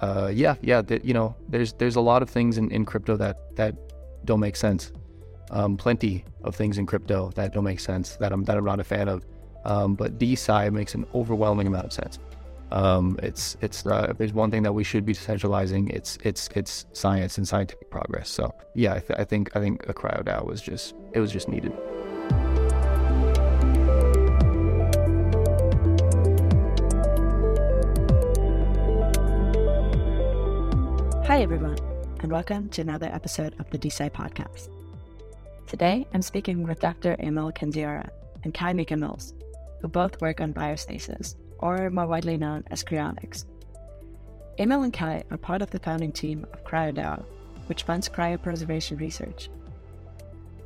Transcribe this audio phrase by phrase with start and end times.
[0.00, 3.16] uh, yeah, yeah, th- you know, there's there's a lot of things in, in crypto
[3.16, 3.74] that that
[4.24, 4.92] don't make sense.
[5.50, 8.80] Um, plenty of things in crypto that don't make sense that I'm that I'm not
[8.80, 9.24] a fan of.
[9.64, 12.18] Um, but DeSci makes an overwhelming amount of sense.
[12.72, 16.48] Um, it's it's uh, if there's one thing that we should be decentralizing, it's it's
[16.54, 18.28] it's science and scientific progress.
[18.28, 21.32] So yeah, I, th- I think I think a cryo DAO was just it was
[21.32, 21.72] just needed.
[31.36, 31.76] Hi, everyone,
[32.20, 34.70] and welcome to another episode of the DeSci podcast.
[35.66, 37.14] Today, I'm speaking with Dr.
[37.18, 38.08] Emil Kendziorra
[38.44, 39.34] and Kai Micah Mills,
[39.82, 43.44] who both work on biostasis, or more widely known as cryonics.
[44.56, 47.22] Emil and Kai are part of the founding team of CryoDAO,
[47.66, 49.50] which funds cryopreservation research.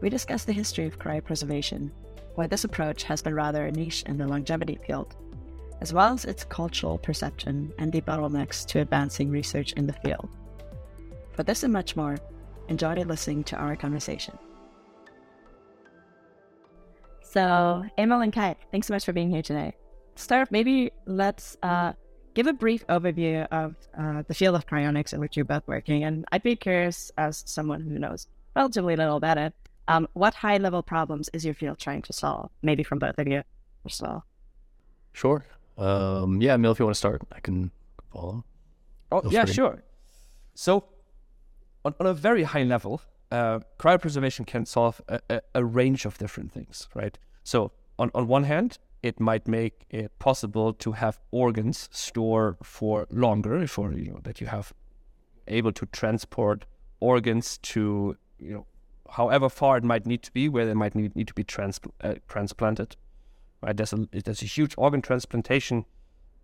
[0.01, 1.91] We discuss the history of cryopreservation,
[2.37, 5.17] why this approach has been rather a niche in the longevity field,
[5.81, 10.31] as well as its cultural perception and the bottlenecks to advancing research in the field.
[11.33, 12.19] For this and much more,
[12.69, 14.39] enjoy listening to our conversation.
[17.23, 19.75] So, Emil and Kai, thanks so much for being here today.
[20.17, 21.93] To start, maybe let's uh,
[22.35, 26.03] give a brief overview of uh, the field of cryonics in which you're both working.
[26.05, 29.55] And I'd be curious, as someone who knows relatively little about it,
[29.87, 32.51] um, what high level problems is your field trying to solve?
[32.63, 33.43] Maybe from both of you
[33.87, 34.25] as well.
[35.13, 35.45] Sure.
[35.79, 37.71] Um, yeah, Emil, if you want to start, I can
[38.13, 38.45] follow.
[39.13, 39.55] Oh, Feel yeah, free.
[39.55, 39.83] sure.
[40.55, 40.85] So,
[41.85, 43.01] on, on a very high level,
[43.31, 47.19] uh, cryopreservation can solve a, a, a, range of different things, right?
[47.45, 53.07] So, on, on one hand, it might make it possible to have organs store for
[53.11, 54.73] longer, for you know that you have
[55.49, 56.67] able to transport
[57.01, 58.67] organs to you know
[59.11, 61.81] however far it might need to be, where they might need, need to be trans,
[62.03, 62.97] uh, transplanted.
[63.63, 63.77] Right?
[63.77, 65.85] There's a there's a huge organ transplantation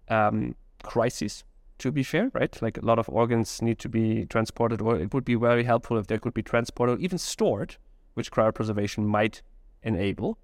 [0.09, 1.45] um, crisis
[1.79, 2.61] to be fair, right?
[2.63, 5.99] Like a lot of organs need to be transported, or it would be very helpful
[5.99, 7.77] if they could be transported, or even stored,
[8.15, 9.43] which cryopreservation might
[9.83, 10.39] enable.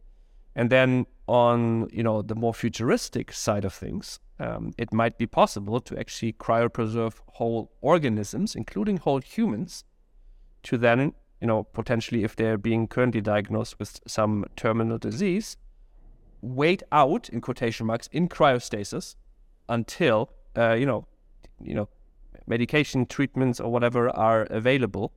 [0.54, 5.26] And then on you know the more futuristic side of things, um, it might be
[5.26, 9.84] possible to actually cryopreserve whole organisms, including whole humans,
[10.65, 15.56] to then you know potentially if they're being currently diagnosed with some terminal disease,
[16.42, 19.16] wait out in quotation marks in cryostasis
[19.69, 21.06] until uh, you know
[21.62, 21.89] you know,
[22.47, 25.12] medication treatments or whatever are available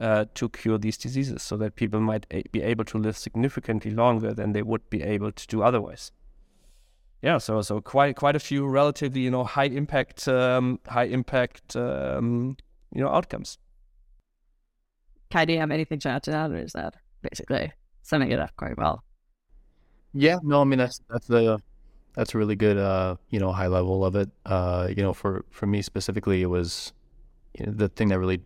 [0.00, 3.90] uh, to cure these diseases, so that people might a- be able to live significantly
[3.90, 6.12] longer than they would be able to do otherwise.
[7.22, 11.74] Yeah, so so quite quite a few relatively you know high impact um, high impact
[11.74, 12.56] um,
[12.94, 13.58] you know outcomes.
[15.30, 18.38] Kai, do you have anything to add to that, or is that basically summing it
[18.38, 19.02] up quite well?
[20.12, 21.58] Yeah, no, I mean that's that's the
[22.16, 24.30] that's a really good, uh, you know, high level of it.
[24.46, 26.92] Uh, you know, for for me specifically, it was
[27.54, 28.40] you know, the thing that really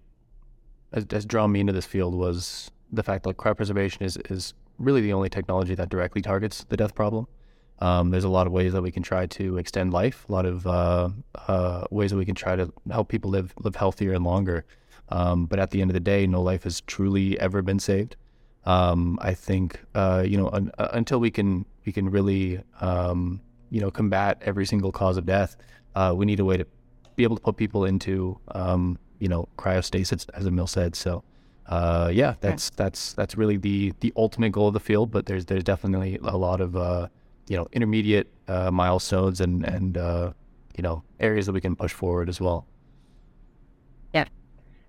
[0.92, 5.00] has, has, drawn me into this field was the fact that cryopreservation is is really
[5.00, 7.26] the only technology that directly targets the death problem.
[7.78, 10.44] Um, there's a lot of ways that we can try to extend life, a lot
[10.44, 11.10] of uh,
[11.48, 14.64] uh, ways that we can try to help people live live healthier and longer.
[15.10, 18.16] Um, but at the end of the day, no life has truly ever been saved.
[18.64, 23.40] Um, I think uh, you know un- uh, until we can we can really um,
[23.70, 25.56] you know combat every single cause of death,
[25.94, 26.66] uh, we need a way to
[27.16, 30.94] be able to put people into um, you know cryostasis, as Emil said.
[30.94, 31.22] So
[31.66, 32.74] uh, yeah, that's okay.
[32.76, 35.10] that's that's really the the ultimate goal of the field.
[35.10, 37.08] But there's there's definitely a lot of uh,
[37.48, 40.32] you know intermediate uh, milestones and and uh,
[40.76, 42.66] you know areas that we can push forward as well.
[44.12, 44.26] Yeah,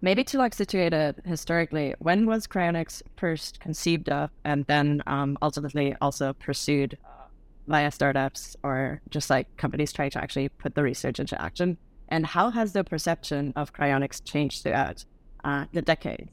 [0.02, 5.38] maybe to like situate it historically, when was cryonics first conceived of, and then um,
[5.42, 6.98] ultimately also pursued
[7.72, 11.78] via startups or just like companies trying to actually put the research into action?
[12.10, 15.06] And how has the perception of cryonics changed throughout
[15.44, 16.32] uh, the decades?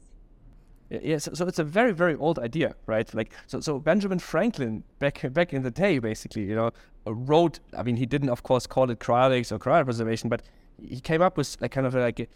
[0.89, 3.13] Yeah, so, so, it's a very, very old idea, right?
[3.13, 6.71] Like, so, so Benjamin Franklin back back in the day, basically, you know,
[7.05, 7.59] wrote.
[7.77, 10.41] I mean, he didn't, of course, call it cryonics or cryopreservation, but
[10.81, 12.27] he came up with like kind of like a,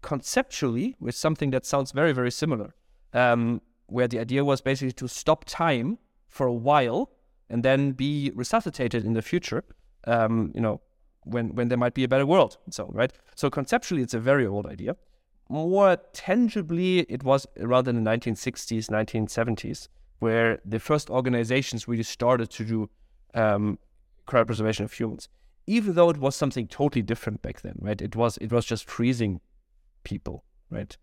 [0.00, 2.74] conceptually with something that sounds very, very similar.
[3.12, 7.10] Um, where the idea was basically to stop time for a while
[7.48, 9.64] and then be resuscitated in the future.
[10.06, 10.80] Um, you know,
[11.24, 12.58] when when there might be a better world.
[12.70, 13.12] So right.
[13.34, 14.96] So conceptually, it's a very old idea.
[15.48, 19.88] More tangibly, it was around in the 1960s, 1970s,
[20.18, 22.90] where the first organizations really started to do
[23.34, 23.78] um,
[24.26, 25.28] cryopreservation of humans.
[25.66, 28.00] Even though it was something totally different back then, right?
[28.00, 29.40] It was it was just freezing
[30.02, 30.96] people, right?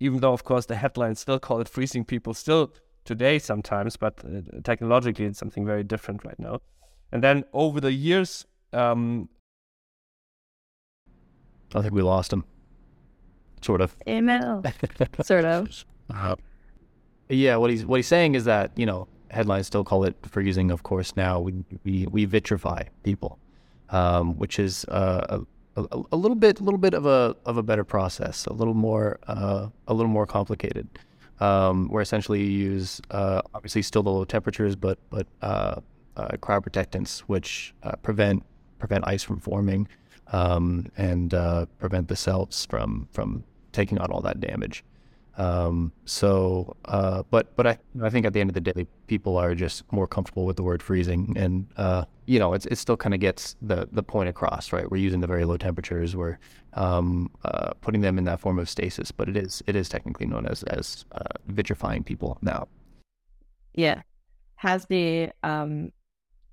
[0.00, 2.72] Even though, of course, the headlines still call it freezing people, still
[3.08, 6.60] today sometimes, but uh, technologically it's something very different right now.
[7.10, 9.30] And then over the years, um,
[11.74, 12.44] I think we lost him.
[13.62, 13.96] Sort of.
[14.06, 14.62] Emil.
[15.22, 15.84] sort of.
[16.14, 16.36] Uh,
[17.28, 20.70] yeah, what he's what he's saying is that you know headlines still call it freezing.
[20.70, 23.38] Of course, now we we, we vitrify people,
[23.88, 25.40] um, which is uh,
[25.76, 28.52] a, a, a, little bit a little bit of a of a better process, a
[28.52, 30.88] little more uh, a little more complicated.
[31.40, 35.80] Um, where essentially you use uh, obviously still the low temperatures, but but uh,
[36.16, 38.44] uh, cryoprotectants which uh, prevent
[38.78, 39.86] prevent ice from forming
[40.32, 41.30] um, and
[41.78, 44.82] prevent the cells from from taking on all that damage.
[45.38, 49.36] Um, so, uh, but but I I think at the end of the day, people
[49.36, 52.96] are just more comfortable with the word freezing, and uh, you know, it's it still
[52.96, 54.90] kind of gets the the point across, right?
[54.90, 56.38] We're using the very low temperatures, we're
[56.74, 60.26] um, uh, putting them in that form of stasis, but it is it is technically
[60.26, 62.66] known as as uh, vitrifying people now.
[63.74, 64.02] Yeah,
[64.56, 65.92] has the um,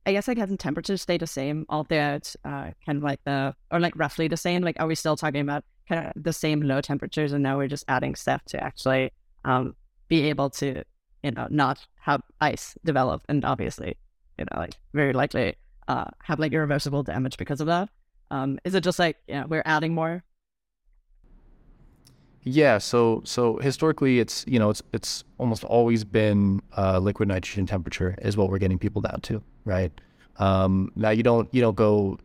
[0.06, 3.56] I guess like hasn't temperatures stay the same all throughout, uh, kind of like the
[3.72, 4.62] or like roughly the same?
[4.62, 7.68] Like, are we still talking about kind of the same low temperatures, and now we're
[7.68, 9.12] just adding stuff to actually
[9.44, 9.76] um,
[10.08, 10.84] be able to,
[11.24, 13.98] you know, not have ice develop, and obviously,
[14.38, 15.56] you know, like very likely
[15.88, 17.90] uh, have like irreversible damage because of that.
[18.32, 20.24] Um, is it just like you know, we're adding more?
[22.48, 27.66] Yeah, so so historically, it's you know it's it's almost always been uh, liquid nitrogen
[27.66, 29.92] temperature is what we're getting people down to, right?
[30.38, 32.20] Um, now you don't you don't go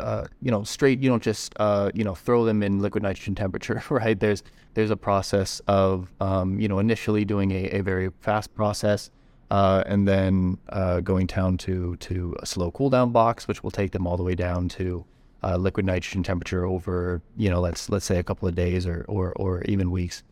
[0.00, 1.00] uh, you know, straight.
[1.00, 4.18] You don't just uh, you know throw them in liquid nitrogen temperature, right?
[4.18, 4.42] There's
[4.74, 9.10] there's a process of um, you know initially doing a, a very fast process,
[9.50, 13.70] uh, and then uh, going down to to a slow cool down box, which will
[13.70, 15.04] take them all the way down to
[15.42, 19.04] uh, liquid nitrogen temperature over you know let's let's say a couple of days or
[19.08, 20.22] or, or even weeks.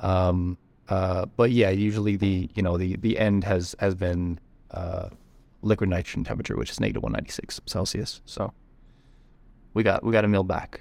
[0.00, 0.58] Um,
[0.88, 4.38] uh, but yeah, usually the you know the the end has has been
[5.62, 8.20] liquid nitrogen temperature, which is negative 196 Celsius.
[8.26, 8.52] So
[9.74, 10.80] we got we got Emil back.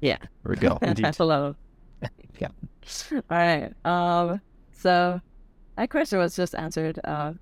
[0.00, 0.18] Yeah.
[0.18, 0.78] There we go.
[0.82, 1.56] That's a lot.
[2.38, 2.48] yeah.
[3.12, 3.72] All right.
[3.84, 4.40] Um.
[4.72, 5.20] So
[5.76, 7.32] that question was just answered uh,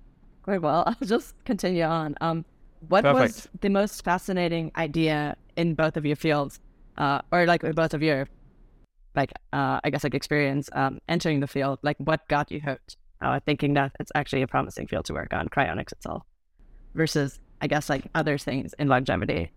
[0.43, 0.83] quite well.
[0.87, 2.15] I'll just continue on.
[2.21, 2.45] Um.
[2.87, 3.21] What Perfect.
[3.21, 6.59] was the most fascinating idea in both of your fields,
[6.97, 8.27] uh, or like both of your,
[9.15, 11.79] like, uh, I guess like experience um, entering the field?
[11.81, 12.97] Like, what got you hooked?
[13.21, 16.23] Uh, thinking that it's actually a promising field to work on, cryonics itself,
[16.93, 19.51] versus I guess like other things in longevity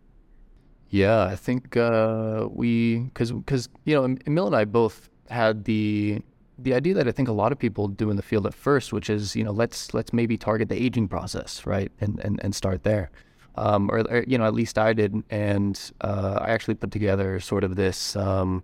[0.90, 6.22] yeah, I think uh, we because because you know Emil and I both had the
[6.58, 8.92] the idea that I think a lot of people do in the field at first,
[8.92, 12.54] which is you know let's let's maybe target the aging process, right, and and, and
[12.54, 13.10] start there,
[13.56, 17.40] um, or, or, you know at least I did, and uh, I actually put together
[17.40, 18.16] sort of this.
[18.16, 18.62] Um,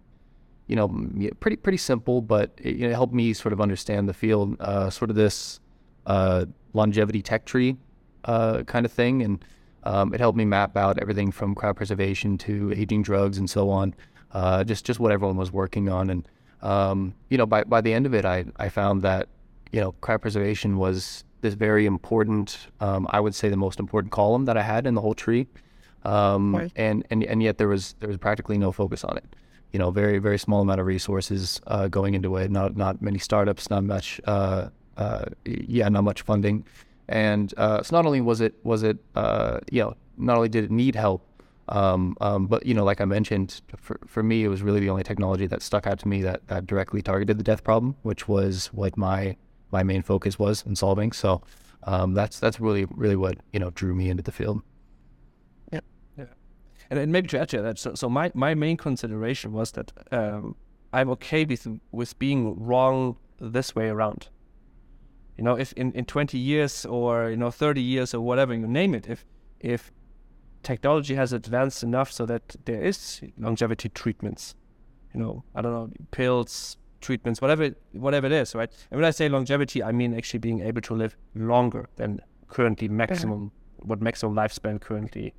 [0.69, 0.89] you know,
[1.41, 4.57] pretty pretty simple, but it, you know, helped me sort of understand the field.
[4.61, 5.61] Uh, sort of this
[6.07, 7.77] uh, longevity tech tree
[8.25, 9.45] uh, kind of thing, and
[9.85, 13.95] um, it helped me map out everything from cryopreservation to aging drugs and so on,
[14.33, 16.11] uh, just just what everyone was working on.
[16.11, 16.29] And
[16.63, 19.29] um, you know, by by the end of it, I I found that
[19.73, 24.45] you know cryopreservation was this very important, um, I would say, the most important column
[24.45, 25.47] that I had in the whole tree.
[26.05, 26.73] Um, right.
[26.77, 29.25] And and and yet there was there was practically no focus on it.
[29.73, 32.51] You know, very very small amount of resources uh, going into it.
[32.51, 33.69] Not not many startups.
[33.69, 34.21] Not much.
[34.25, 36.65] Uh, uh, yeah, not much funding.
[37.13, 40.65] And uh, so not only was it was it uh, you know not only did
[40.65, 41.23] it need help,
[41.69, 44.89] um, um, but you know like I mentioned, for for me it was really the
[44.89, 48.29] only technology that stuck out to me that that directly targeted the death problem, which
[48.29, 49.37] was what my
[49.71, 51.13] my main focus was in solving.
[51.13, 51.43] So
[51.83, 54.63] um, that's that's really really what you know drew me into the field.
[55.71, 55.81] Yeah,
[56.17, 56.25] yeah,
[56.89, 59.93] and, and maybe to add to that, so, so my my main consideration was that
[60.13, 60.57] um,
[60.95, 64.29] I'm okay with with being wrong this way around
[65.43, 68.65] you know, if in, in 20 years or, you know, 30 years or whatever you
[68.65, 69.25] name it, if,
[69.59, 69.91] if
[70.63, 74.55] technology has advanced enough so that there is longevity treatments,
[75.13, 78.71] you know, I don't know, pills, treatments, whatever, whatever it is, right?
[78.93, 82.87] And when I say longevity, I mean actually being able to live longer than currently
[82.87, 83.87] maximum, yeah.
[83.89, 85.35] what maximum lifespan currently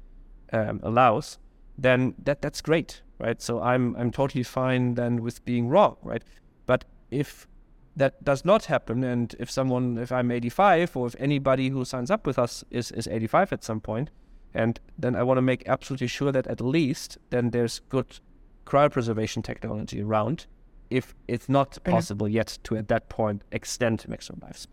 [0.51, 1.39] um, allows,
[1.77, 3.41] then that that's great, right?
[3.41, 6.25] So I'm I'm totally fine then with being wrong, right?
[6.65, 7.48] But if
[7.95, 12.09] that does not happen and if someone if i'm 85 or if anybody who signs
[12.09, 14.09] up with us is, is 85 at some point
[14.53, 18.19] and then i want to make absolutely sure that at least then there's good
[18.65, 20.47] cryopreservation technology around
[20.89, 21.91] if it's not mm-hmm.
[21.91, 24.67] possible yet to at that point extend maximum lifespan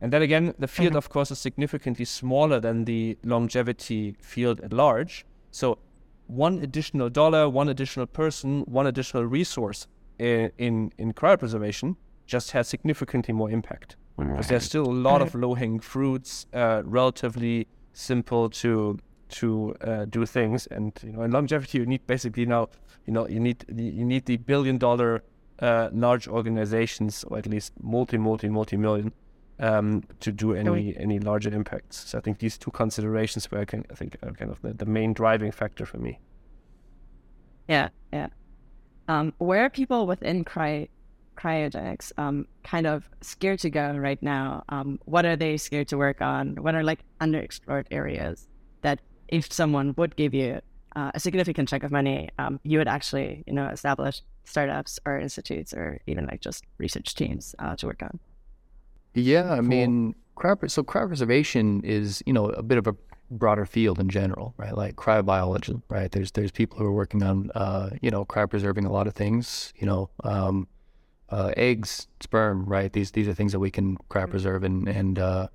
[0.00, 0.98] and then again the field mm-hmm.
[0.98, 5.78] of course is significantly smaller than the longevity field at large so
[6.26, 9.86] one additional dollar one additional person one additional resource
[10.18, 11.96] in in, in cryopreservation
[12.30, 13.96] just has significantly more impact.
[14.16, 18.98] Because there's still a lot of low hanging fruits, uh, relatively simple to
[19.30, 20.66] to uh, do things.
[20.66, 22.68] And you know, in longevity, you need basically now,
[23.06, 25.22] you know, you need you need the billion dollar
[25.60, 29.12] uh, large organizations, or at least multi multi multi million,
[29.58, 31.96] um, to do any any larger impacts.
[32.10, 34.74] So I think these two considerations were, I, can, I think, are kind of the,
[34.74, 36.18] the main driving factor for me.
[37.68, 38.28] Yeah, yeah.
[39.08, 40.88] Um, where are people within cry
[41.40, 44.64] cryogenics um, kind of scared to go right now?
[44.68, 46.56] Um, what are they scared to work on?
[46.56, 48.48] What are like underexplored areas
[48.82, 50.60] that if someone would give you
[50.96, 55.18] uh, a significant chunk of money, um, you would actually, you know, establish startups or
[55.18, 58.18] institutes or even like just research teams uh, to work on?
[59.14, 59.62] Yeah, I cool.
[59.62, 62.94] mean, cryo, so cryopreservation is, you know, a bit of a
[63.30, 64.76] broader field in general, right?
[64.76, 66.10] Like cryobiology, right?
[66.10, 69.72] There's there's people who are working on, uh, you know, cryopreserving a lot of things,
[69.76, 70.66] you know, um,
[71.30, 72.92] uh, eggs, sperm, right?
[72.92, 75.48] These these are things that we can cryopreserve and and uh,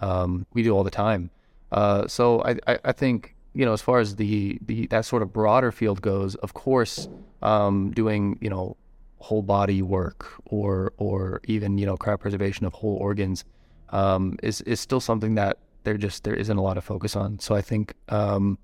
[0.00, 1.30] um, we do all the time.
[1.70, 5.22] Uh, so I, I, I think you know as far as the the that sort
[5.22, 7.08] of broader field goes, of course,
[7.42, 8.76] um, doing you know
[9.18, 13.44] whole body work or or even you know cryopreservation of whole organs
[13.90, 17.38] um, is is still something that there just there isn't a lot of focus on.
[17.38, 18.58] So I think um,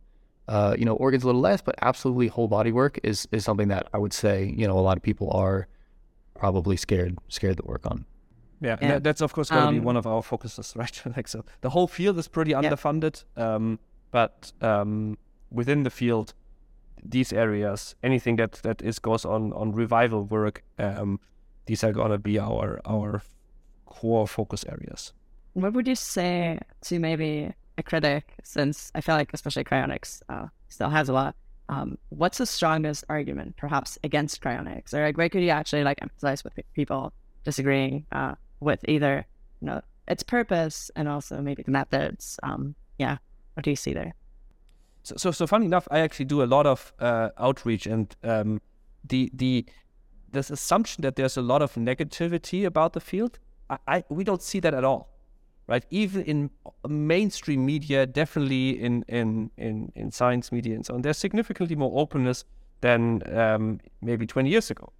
[0.48, 3.68] uh, you know organs a little less, but absolutely whole body work is is something
[3.68, 5.68] that I would say you know a lot of people are
[6.34, 8.04] probably scared scared to work on.
[8.60, 8.98] Yeah, yeah.
[8.98, 11.02] That's of course going to um, be one of our focuses, right?
[11.16, 12.62] like so, the whole field is pretty yeah.
[12.62, 13.78] underfunded, um,
[14.10, 15.18] but um,
[15.50, 16.34] within the field,
[17.02, 21.20] these areas, anything that that is goes on on revival work, um,
[21.66, 23.22] these are going to be our our
[23.86, 25.12] core focus areas.
[25.52, 30.46] What would you say to maybe a critic, since I feel like especially cryonics uh,
[30.68, 31.36] still has a lot
[31.68, 34.92] um, what's the strongest argument perhaps against cryonics?
[34.92, 37.12] Or like where could you actually like emphasize with people
[37.44, 39.26] disagreeing uh, with either
[39.60, 42.38] you know its purpose and also maybe the methods?
[42.42, 43.18] Um, yeah.
[43.54, 44.14] What do you see there?
[45.04, 48.62] So, so, so funny enough i actually do a lot of uh, outreach and um,
[49.06, 49.66] the the
[50.32, 54.42] this assumption that there's a lot of negativity about the field I, I we don't
[54.42, 55.13] see that at all
[55.66, 55.84] right?
[55.90, 56.50] Even in
[56.88, 61.92] mainstream media, definitely in in in, in science media and so on, there's significantly more
[62.00, 62.44] openness
[62.80, 64.92] than um, maybe 20 years ago,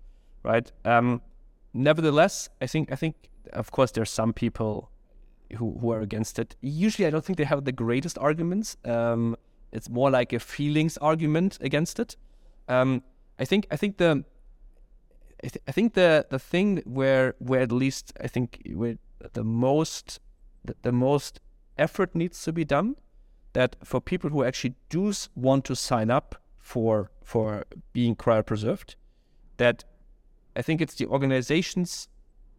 [0.43, 0.73] right?
[0.85, 1.21] Um,
[1.75, 3.15] nevertheless, I think I think
[3.53, 4.91] of course there's some people
[5.57, 6.57] who who are against it.
[6.61, 8.77] Usually, I don't think they have the greatest arguments.
[8.85, 9.37] Um,
[9.73, 12.17] it's more like a feelings argument against it.
[12.69, 13.03] Um,
[13.39, 14.25] I think I think the
[15.43, 18.97] I, th- I, think the the thing where where at least I think where
[19.33, 20.21] the most
[20.65, 21.41] the, the most
[21.77, 22.97] effort needs to be done
[23.53, 28.97] that for people who actually do want to sign up for for being cryopreserved,
[29.57, 29.85] that
[30.57, 32.09] I think it's the organization's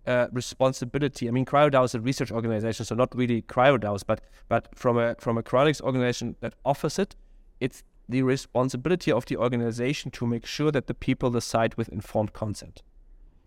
[0.08, 1.28] uh, responsibility.
[1.28, 5.16] I mean, CryoDAO is a research organization, so not really CryoDAOs, but but from a
[5.20, 7.16] from a cryonics organization that offers it,
[7.60, 12.34] it's the responsibility of the organization to make sure that the people decide with informed
[12.34, 12.84] consent.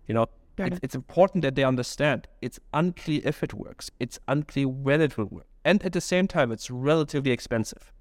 [0.07, 0.27] You know,
[0.67, 3.89] it's, it's important that they understand it's unclear if it works.
[3.99, 5.47] It's unclear when it will work.
[5.65, 7.91] And at the same time, it's relatively expensive.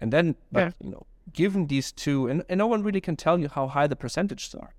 [0.00, 0.70] And then, but, yeah.
[0.80, 3.86] you know, given these two, and, and no one really can tell you how high
[3.86, 4.74] the percentages are.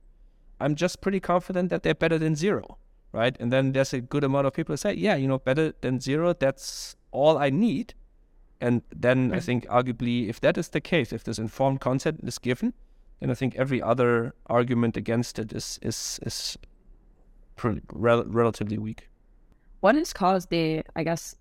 [0.60, 2.78] I'm just pretty confident that they're better than zero,
[3.12, 3.36] right?
[3.40, 6.00] And then there's a good amount of people who say, yeah, you know, better than
[6.00, 7.94] zero, that's all I need.
[8.62, 12.38] And then I think, arguably, if that is the case, if this informed consent is
[12.38, 12.74] given,
[13.20, 16.58] then I think every other argument against it is is is
[17.56, 19.10] pretty, rel- relatively weak.
[19.82, 21.36] What has caused the, I guess,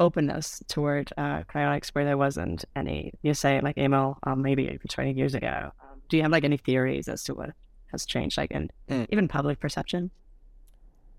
[0.00, 3.12] openness toward uh, cryonics where there wasn't any?
[3.22, 5.70] You say like Emil, um, maybe 20 years ago.
[5.82, 7.50] Um, do you have like any theories as to what
[7.92, 9.06] has changed, like in mm.
[9.10, 10.10] even public perception?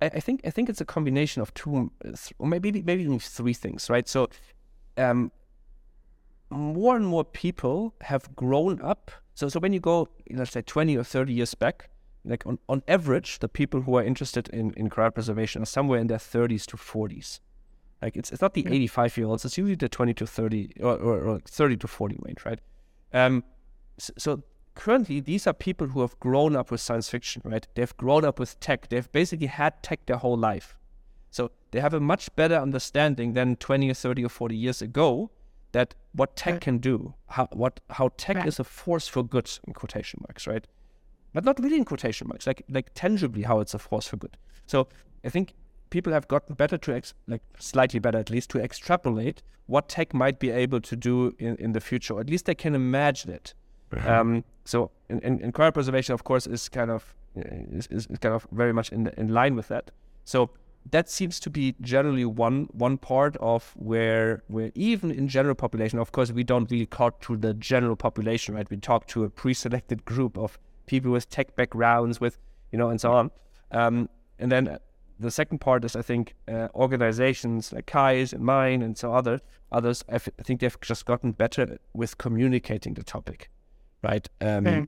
[0.02, 1.92] I, I, think I think it's a combination of two,
[2.40, 4.08] or maybe maybe even three things, right?
[4.08, 4.28] So,
[4.98, 5.32] um,
[6.50, 9.12] more and more people have grown up.
[9.36, 11.90] So so when you go, let's say 20 or 30 years back,
[12.26, 16.08] like on, on average, the people who are interested in, in cryopreservation are somewhere in
[16.08, 17.40] their 30s to 40s.
[18.02, 20.96] Like it's, it's not the 85 year olds, it's usually the 20 to 30 or,
[20.96, 22.60] or, or 30 to 40 range, right?
[23.14, 23.44] Um,
[23.98, 24.44] so, so,
[24.76, 27.68] currently, these are people who have grown up with science fiction, right?
[27.76, 28.90] They've grown up with tech.
[28.90, 30.76] They've basically had tech their whole life.
[31.30, 35.32] So they have a much better understanding than 20 or 30 or 40 years ago
[35.72, 36.62] that what tech right.
[36.62, 38.48] can do, how what how tech right.
[38.48, 40.68] is a force for good in quotation marks, right?
[41.34, 44.38] But not really in quotation marks, like like tangibly how it's a force for good.
[44.66, 44.88] So
[45.26, 45.54] I think
[45.90, 50.14] people have gotten better to ex- like slightly better at least to extrapolate what tech
[50.14, 53.32] might be able to do in, in the future, or at least they can imagine
[53.32, 53.54] it.
[53.92, 54.10] Mm-hmm.
[54.10, 58.48] Um, so in, in, in cryopreservation, of course, is kind of is, is kind of
[58.52, 59.92] very much in in line with that.
[60.26, 60.50] So
[60.92, 66.00] that seems to be generally one one part of where where even in general population,
[66.00, 68.70] of course, we don't really talk to the general population, right?
[68.70, 72.38] We talk to a pre-selected group of people with tech backgrounds, with
[72.72, 73.32] you know, and so on.
[73.72, 74.10] Um,
[74.40, 74.78] and then
[75.20, 79.42] the second part is, I think, uh, organizations like Kai's and mine and so other
[79.72, 80.04] others.
[80.10, 83.50] I, f- I think they've just gotten better with communicating the topic,
[84.02, 84.28] right?
[84.42, 84.88] Um, mm.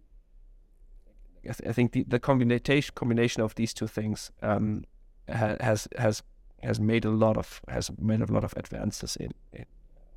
[1.43, 4.83] I, th- I, think the, the combination combination of these two things um,
[5.29, 6.23] ha- has has
[6.63, 9.65] has made a lot of has made a lot of advances in, in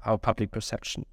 [0.05, 1.05] our public perception.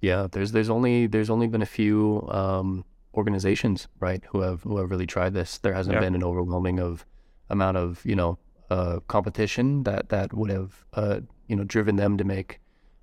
[0.00, 4.78] Yeah, there's there's only there's only been a few um, organizations, right, who have who
[4.78, 5.58] have really tried this.
[5.58, 6.00] There hasn't yeah.
[6.00, 7.04] been an overwhelming of
[7.48, 8.38] amount of you know
[8.70, 12.60] uh, competition that that would have uh, you know driven them to make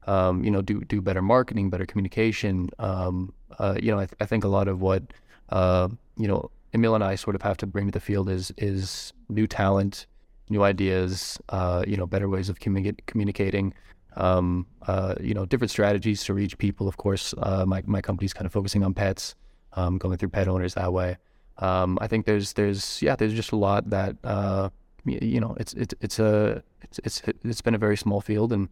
[0.07, 2.69] um, you know do do better marketing, better communication.
[2.79, 5.03] Um, uh, you know, I, th- I, think a lot of what
[5.49, 8.51] uh, you know Emil and I sort of have to bring to the field is
[8.57, 10.07] is new talent,
[10.49, 13.73] new ideas, uh, you know, better ways of communi- communicating.
[14.15, 16.87] Um, uh, you know, different strategies to reach people.
[16.87, 19.35] Of course, uh, my my company's kind of focusing on pets,
[19.73, 21.17] um, going through pet owners that way.
[21.59, 24.69] Um, I think there's there's yeah there's just a lot that uh,
[25.05, 28.69] you know it's it's it's a it's it's it's been a very small field and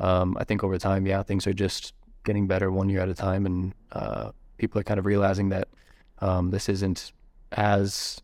[0.00, 3.14] um, I think over time yeah things are just getting better one year at a
[3.14, 5.68] time and uh, people are kind of realizing that
[6.20, 7.12] um, this isn't
[7.52, 8.20] as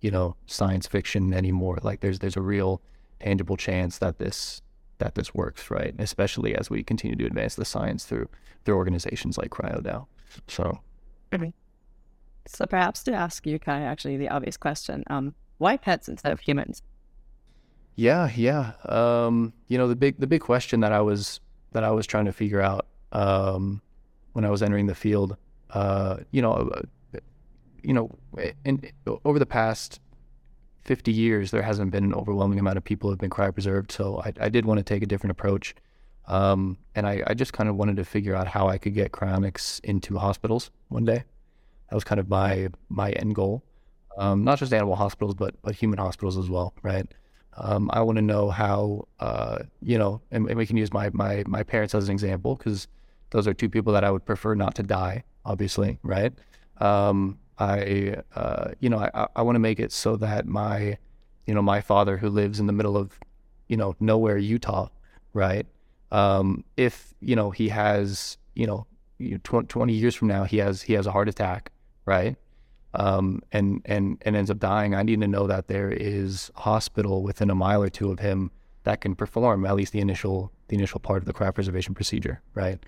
[0.00, 1.78] you know science fiction anymore.
[1.82, 2.82] Like there's there's a real
[3.20, 4.60] tangible chance that this
[4.98, 5.94] that this works, right?
[5.98, 8.28] Especially as we continue to advance the science through
[8.64, 10.06] through organizations like CryoDAO.
[10.48, 10.80] So.
[11.40, 11.50] Mm-hmm.
[12.46, 16.40] So perhaps to ask you, Kai, actually the obvious question: um, Why pets instead of
[16.40, 16.82] humans?
[17.96, 18.72] Yeah, yeah.
[18.86, 21.40] Um, you know the big the big question that I was
[21.72, 23.80] that I was trying to figure out um,
[24.32, 25.36] when I was entering the field.
[25.70, 26.70] Uh, you know,
[27.82, 28.10] you know,
[28.64, 28.90] in,
[29.24, 30.00] over the past
[30.84, 33.90] 50 years, there hasn't been an overwhelming amount of people who have been cryopreserved.
[33.90, 35.74] So I, I did want to take a different approach.
[36.26, 39.12] Um, and I, I, just kind of wanted to figure out how I could get
[39.12, 41.24] cryonics into hospitals one day.
[41.90, 43.62] That was kind of my my end goal.
[44.16, 47.06] Um, not just animal hospitals, but but human hospitals as well, right?
[47.56, 51.10] Um, I want to know how, uh, you know, and, and, we can use my
[51.12, 52.88] my my parents as an example because
[53.30, 56.32] those are two people that I would prefer not to die, obviously, right?
[56.78, 60.98] Um, I, uh, you know, I, I want to make it so that my,
[61.46, 63.18] you know, my father who lives in the middle of,
[63.68, 64.88] you know, nowhere, Utah,
[65.32, 65.66] right?
[66.14, 68.86] Um, if, you know, he has, you know,
[69.42, 71.72] 20 years from now, he has, he has a heart attack,
[72.06, 72.36] right?
[72.94, 74.94] Um, and, and, and ends up dying.
[74.94, 78.20] I need to know that there is a hospital within a mile or two of
[78.20, 78.52] him
[78.84, 82.78] that can perform at least the initial, the initial part of the cryopreservation procedure, right?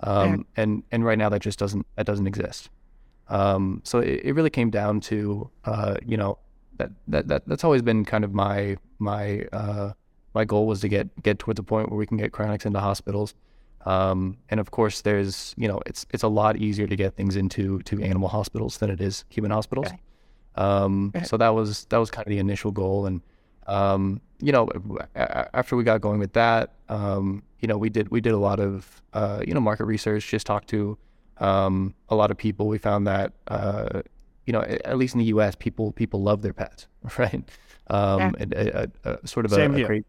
[0.00, 2.70] Um, and, and right now that just doesn't, that doesn't exist.
[3.28, 6.38] Um, so it, it, really came down to, uh, you know,
[6.76, 9.92] that, that, that that's always been kind of my, my, uh,
[10.36, 12.78] my goal was to get, get towards a point where we can get cryonics into
[12.78, 13.34] hospitals.
[13.86, 17.36] Um, and of course there's, you know, it's, it's a lot easier to get things
[17.36, 19.86] into, to animal hospitals than it is human hospitals.
[19.86, 19.98] Okay.
[20.56, 21.24] Um, okay.
[21.24, 23.06] so that was, that was kind of the initial goal.
[23.06, 23.22] And,
[23.66, 24.68] um, you know,
[25.14, 28.60] after we got going with that, um, you know, we did, we did a lot
[28.60, 30.98] of, uh, you know, market research, just talked to,
[31.38, 32.66] um, a lot of people.
[32.68, 34.02] We found that uh,
[34.46, 36.86] you know, at least in the U.S., people people love their pets,
[37.18, 37.42] right?
[37.88, 38.46] Um, yeah.
[38.52, 40.04] a, a, a, sort of Same a, here.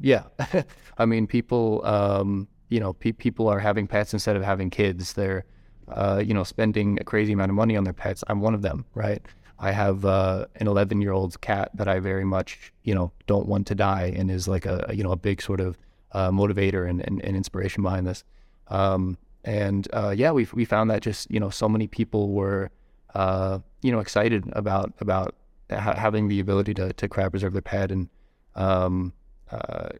[0.00, 0.24] Yeah.
[0.98, 5.12] I mean, people, um, you know, pe- people are having pets instead of having kids.
[5.12, 5.44] They're,
[5.88, 8.24] uh, you know, spending a crazy amount of money on their pets.
[8.28, 9.22] I'm one of them, right?
[9.58, 13.46] I have uh, an 11 year old cat that I very much, you know, don't
[13.46, 15.78] want to die, and is like a you know a big sort of
[16.12, 18.24] uh, motivator and, and, and, inspiration behind this.
[18.68, 22.70] Um, and uh, yeah, we we found that just you know so many people were
[23.14, 25.34] uh, you know excited about about
[25.70, 28.08] ha- having the ability to to cryopreserve their pet, and
[28.56, 29.12] um,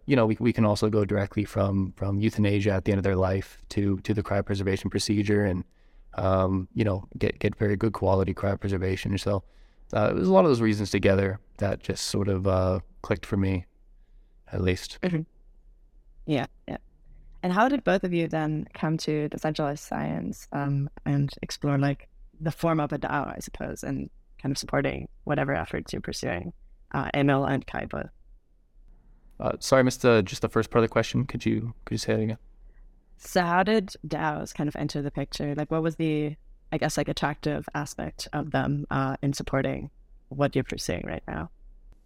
[0.06, 3.04] you know we we can also go directly from from euthanasia at the end of
[3.04, 5.64] their life to to the cryopreservation procedure, and
[6.14, 9.18] um, you know get get very good quality cryopreservation.
[9.18, 9.42] So
[9.92, 13.26] uh, it was a lot of those reasons together that just sort of uh, clicked
[13.26, 13.66] for me,
[14.52, 14.98] at least.
[15.02, 15.22] Mm-hmm.
[16.26, 16.78] Yeah, yeah.
[17.42, 22.08] And how did both of you then come to decentralized science um, and explore like
[22.40, 24.10] the form of a DAO, I suppose, and
[24.42, 26.52] kind of supporting whatever efforts you're pursuing,
[26.92, 28.10] uh, Emil and Kai both?
[29.38, 31.24] Uh, sorry, I missed the, just the first part of the question.
[31.24, 32.38] Could you could you say it again?
[33.18, 35.54] So how did DAOs kind of enter the picture?
[35.54, 36.36] Like, what was the,
[36.72, 39.90] I guess, like attractive aspect of them uh, in supporting
[40.28, 41.50] what you're pursuing right now?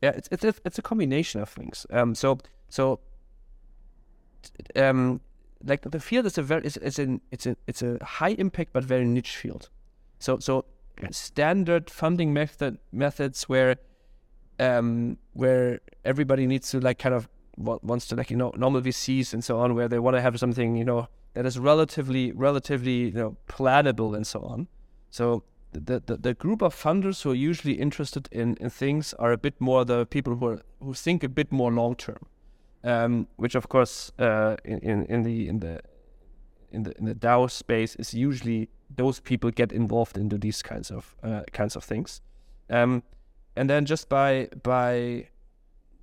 [0.03, 1.87] Yeah, it's it's a, it's a combination of things.
[1.91, 2.39] Um, so
[2.69, 3.01] so
[4.77, 5.21] um,
[5.65, 8.73] like the field is a very it's, it's an it's a it's a high impact
[8.73, 9.69] but very niche field.
[10.19, 10.65] So so
[11.11, 13.77] standard funding method methods where
[14.61, 19.33] um, where everybody needs to like kind of wants to like you know normal VCs
[19.33, 23.07] and so on, where they want to have something you know that is relatively relatively
[23.07, 24.69] you know plannable and so on.
[25.11, 25.43] So
[25.73, 29.39] the, the, the group of funders who are usually interested in, in things are a
[29.39, 32.27] bit more the people who are, who think a bit more long term,
[32.85, 35.81] um, which of course uh, in, in the in the
[36.73, 40.91] in the in the DAO space is usually those people get involved into these kinds
[40.91, 42.21] of uh, kinds of things,
[42.69, 43.03] um,
[43.61, 45.29] and then just by by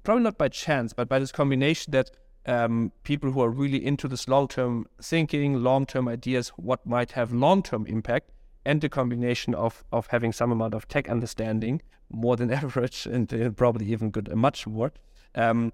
[0.04, 2.12] probably not by chance, but by this combination that
[2.46, 7.14] um, people who are really into this long term thinking, long term ideas, what might
[7.14, 8.30] have long term impact,
[8.64, 13.34] and the combination of of having some amount of tech understanding, more than average, and
[13.34, 14.92] uh, probably even good, much more.
[15.34, 15.74] Um,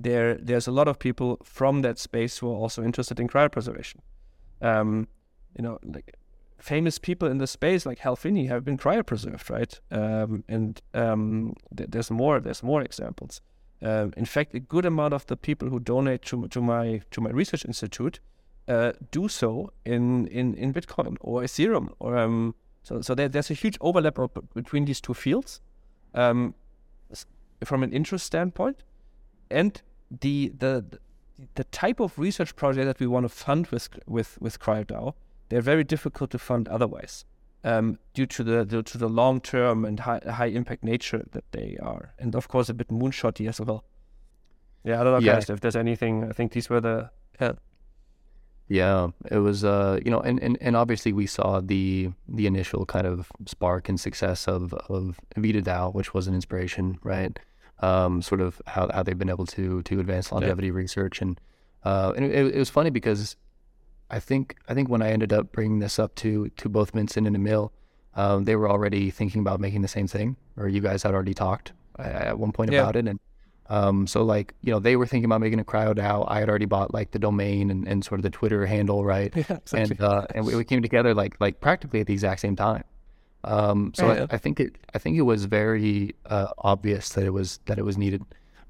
[0.00, 3.98] there, there's a lot of people from that space who are also interested in cryopreservation.
[4.62, 5.08] Um,
[5.54, 6.16] you know, like
[6.64, 9.78] famous people in the space like Hal Finney have been cryopreserved, right?
[9.90, 12.40] Um, and um, th- there's more.
[12.40, 13.42] There's more examples.
[13.82, 17.20] Um, in fact, a good amount of the people who donate to, to my to
[17.20, 18.20] my research institute
[18.66, 21.88] uh, do so in, in, in Bitcoin or Ethereum.
[21.98, 24.18] Or um, so so there, there's a huge overlap
[24.54, 25.60] between these two fields
[26.14, 26.54] um,
[27.62, 28.82] from an interest standpoint,
[29.50, 29.82] and
[30.22, 30.98] the the
[31.56, 35.12] the type of research project that we want to fund with with with CryoDAO,
[35.54, 37.24] they're very difficult to fund otherwise.
[37.62, 41.44] Um, due to the, the, to the long term and high high impact nature that
[41.52, 43.84] they are, and of course a bit moonshotty as well.
[44.82, 45.34] Yeah, I don't know, yeah.
[45.34, 46.24] guys, if there's anything.
[46.24, 47.52] I think these were the yeah,
[48.66, 52.84] yeah, it was uh, you know, and, and, and obviously we saw the the initial
[52.84, 57.38] kind of spark and success of of VitaDAO, which was an inspiration, right?
[57.78, 60.74] Um, sort of how, how they've been able to to advance longevity yeah.
[60.74, 61.40] research and
[61.84, 63.36] uh, and it, it, was funny because
[64.14, 67.26] I think I think when I ended up bringing this up to to both Vincent
[67.26, 67.72] and Emil,
[68.14, 71.34] um, they were already thinking about making the same thing, or you guys had already
[71.34, 72.82] talked uh, at one point yeah.
[72.82, 73.18] about it, and
[73.68, 76.24] um, so like, you know, they were thinking about making a cryo DAO.
[76.28, 79.32] I had already bought like the domain and, and sort of the Twitter handle, right?
[79.48, 79.58] Yeah.
[79.72, 82.84] And uh, and we, we, came together like like practically at the exact same time.
[83.42, 87.30] Um, so I, I, think it I think it was very uh, obvious that it
[87.30, 88.22] was that it was needed.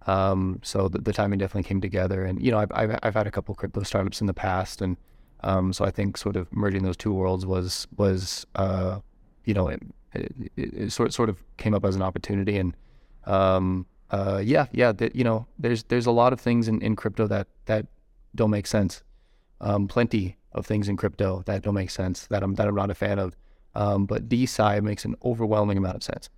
[0.06, 2.24] Um, so the, the, timing definitely came together.
[2.24, 4.96] And you know, I've, I've, I've had a couple crypto startups in the past, and
[5.42, 9.00] um, so I think sort of merging those two worlds was was uh,
[9.44, 9.82] you know it,
[10.14, 12.76] it, it, sort sort of came up as an opportunity and
[13.26, 17.26] um, uh, yeah, yeah, you know, there's there's a lot of things in, in crypto
[17.26, 17.86] that that
[18.34, 19.02] don't make sense.
[19.60, 22.90] Um, plenty of things in crypto that don't make sense that I'm that I'm not
[22.90, 23.34] a fan of.
[23.74, 26.30] Um, but DeSci makes an overwhelming amount of sense.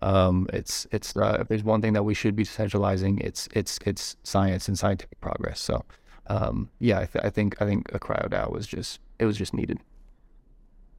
[0.00, 3.78] Um, it's it's uh, if there's one thing that we should be decentralizing, it's it's
[3.84, 5.58] it's science and scientific progress.
[5.58, 5.84] So
[6.26, 9.36] um, yeah, I, th- I, think I think a cryo DAO was just it was
[9.36, 9.78] just needed.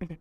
[0.04, 0.20] Okay.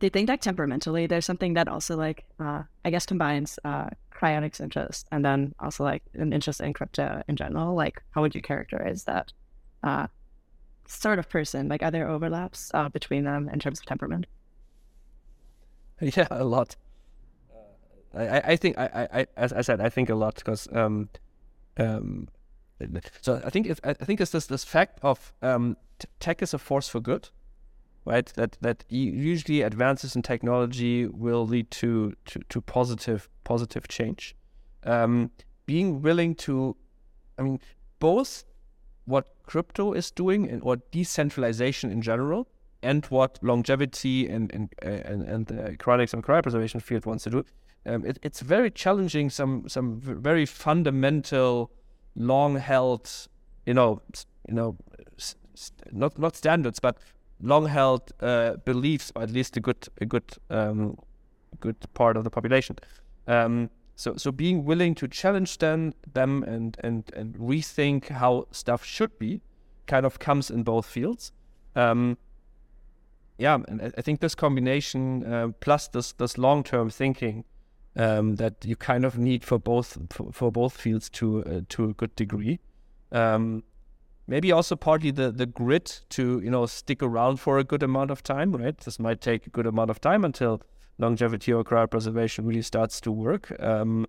[0.00, 3.90] Do you think that temperamentally there's something that also like uh, I guess combines uh,
[4.14, 8.34] cryonics interest and then also like an interest in crypto in general like how would
[8.34, 9.32] you characterize that
[9.82, 10.06] uh,
[10.86, 14.26] sort of person like are there overlaps uh, between them in terms of temperament
[16.00, 16.76] yeah a lot
[18.14, 21.08] uh, I, I think I, I as I said I think a lot because um,
[21.76, 22.28] um,
[23.20, 25.76] so I think I think it's this this fact of um,
[26.18, 27.30] tech is a force for good
[28.04, 28.26] right?
[28.34, 34.36] That that usually advances in technology will lead to to, to positive positive change.
[34.84, 35.30] Um,
[35.66, 36.76] being willing to,
[37.38, 37.60] I mean,
[37.98, 38.44] both
[39.06, 42.48] what crypto is doing and or decentralization in general,
[42.82, 47.44] and what longevity and and and, and the cryonics and cryopreservation field wants to do.
[47.86, 49.30] Um, it, it's very challenging.
[49.30, 51.70] Some some very fundamental,
[52.16, 53.10] long held,
[53.66, 54.02] you know,
[54.48, 54.76] you know,
[55.92, 56.98] not not standards, but
[57.40, 60.96] long held uh, beliefs, or at least a good a good um,
[61.60, 62.76] good part of the population.
[63.26, 68.84] Um, so so being willing to challenge them them and and and rethink how stuff
[68.84, 69.40] should be,
[69.86, 71.32] kind of comes in both fields.
[71.76, 72.18] Um,
[73.38, 77.44] yeah, and I think this combination uh, plus this this long term thinking
[77.96, 81.90] um, that you kind of need for both for, for both fields to uh, to
[81.90, 82.60] a good degree.
[83.12, 83.62] Um,
[84.26, 88.10] maybe also partly the the grit to you know stick around for a good amount
[88.10, 88.76] of time right?
[88.78, 90.62] This might take a good amount of time until
[90.98, 93.52] longevity or cryopreservation really starts to work.
[93.60, 94.06] Um,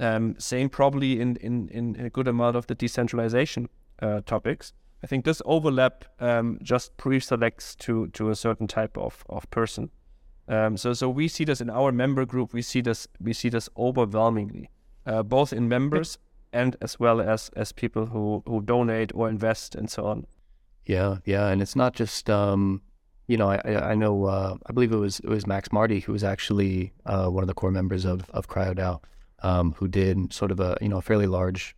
[0.00, 3.68] um, same probably in, in in a good amount of the decentralization
[4.00, 4.72] uh, topics.
[5.02, 9.90] I think this overlap um, just pre-selects to to a certain type of of person
[10.48, 13.48] um, so so we see this in our member group we see this we see
[13.50, 14.70] this overwhelmingly
[15.06, 16.18] uh, both in members
[16.52, 20.26] and as well as as people who who donate or invest and so on.
[20.86, 22.80] Yeah, yeah, and it's not just um,
[23.26, 26.12] you know I I know uh, I believe it was it was Max Marty who
[26.12, 29.00] was actually uh, one of the core members of of CryoDAO.
[29.42, 31.76] um, who did sort of a you know a fairly large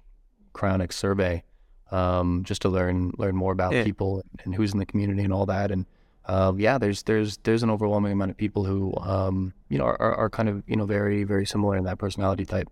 [0.55, 1.43] cryonics survey
[1.91, 3.85] um, just to learn learn more about Yeah.
[3.85, 5.71] people and who's in the community and all that.
[5.71, 5.85] And
[6.27, 10.15] uh, yeah, there's there's there's an overwhelming amount of people who um, you know are,
[10.15, 12.69] are kind of you know very very similar in that personality type,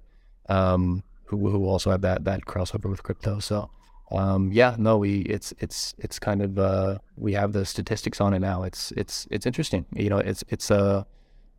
[0.48, 3.38] um, who who also have that that crossover with crypto.
[3.38, 3.70] So
[4.10, 8.34] um, yeah, no, we it's it's it's kind of uh, we have the statistics on
[8.34, 8.62] it now.
[8.62, 9.86] It's it's it's interesting.
[9.94, 11.04] You know, it's it's uh,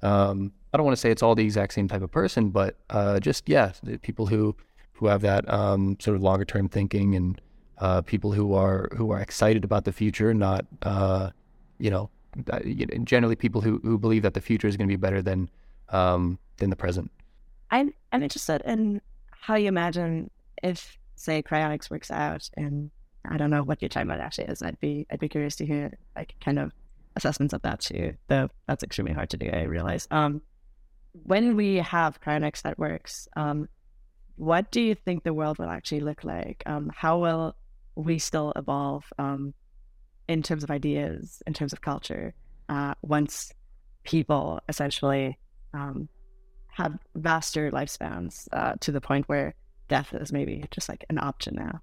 [0.01, 2.77] um, I don't want to say it's all the exact same type of person, but
[2.89, 3.71] uh, just yeah,
[4.01, 4.55] people who
[4.93, 7.41] who have that um, sort of longer term thinking and
[7.77, 11.29] uh, people who are who are excited about the future, not uh,
[11.79, 12.09] you know,
[13.03, 15.49] generally people who, who believe that the future is going to be better than
[15.89, 17.11] um, than the present.
[17.71, 20.29] I'm I'm interested in how you imagine
[20.61, 22.91] if, say, cryonics works out, and
[23.25, 24.61] I don't know what your timeline actually is.
[24.61, 26.71] I'd be I'd be curious to hear like kind of
[27.15, 28.15] assessments of that too.
[28.27, 30.07] Though that's extremely hard to do, I realize.
[30.11, 30.41] Um,
[31.23, 33.67] when we have cryonics that works, um,
[34.35, 36.63] what do you think the world will actually look like?
[36.65, 37.55] Um, how will
[37.95, 39.53] we still evolve um,
[40.29, 42.33] in terms of ideas, in terms of culture,
[42.69, 43.51] uh, once
[44.03, 45.37] people essentially
[45.73, 46.07] um,
[46.67, 49.55] have vaster lifespans uh, to the point where
[49.87, 51.81] death is maybe just like an option now.